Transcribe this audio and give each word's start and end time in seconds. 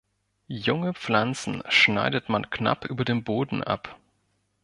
Junge 0.47 0.95
Pflanzen 0.95 1.61
schneidet 1.69 2.27
man 2.27 2.49
knapp 2.49 2.85
über 2.85 3.05
dem 3.05 3.23
Boden 3.23 3.63
ab. 3.63 3.99